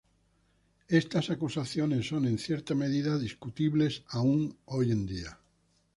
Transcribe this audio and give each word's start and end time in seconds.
Estas 0.87 1.29
acusaciones 1.29 2.07
son 2.07 2.25
en 2.25 2.39
cierta 2.39 2.73
medida 2.73 3.19
discutibles 3.19 4.03
aun 4.09 4.57
hoy 4.65 4.91
en 4.91 5.05
día. 5.05 5.37